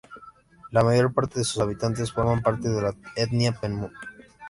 [0.71, 3.91] La mayor parte de sus habitantes forman parte de la etnia pemón.